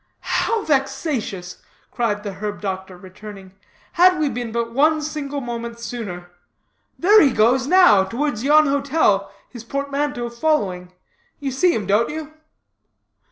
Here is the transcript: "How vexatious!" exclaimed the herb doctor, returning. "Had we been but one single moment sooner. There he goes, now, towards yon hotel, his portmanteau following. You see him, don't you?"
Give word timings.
"How 0.21 0.63
vexatious!" 0.65 1.61
exclaimed 1.89 2.23
the 2.23 2.33
herb 2.33 2.59
doctor, 2.59 2.97
returning. 2.97 3.53
"Had 3.91 4.17
we 4.19 4.29
been 4.29 4.51
but 4.51 4.73
one 4.73 4.99
single 5.03 5.41
moment 5.41 5.77
sooner. 5.79 6.31
There 6.97 7.21
he 7.21 7.29
goes, 7.29 7.67
now, 7.67 8.05
towards 8.05 8.43
yon 8.43 8.65
hotel, 8.65 9.31
his 9.47 9.63
portmanteau 9.63 10.31
following. 10.31 10.91
You 11.39 11.51
see 11.51 11.75
him, 11.75 11.85
don't 11.85 12.09
you?" 12.09 12.33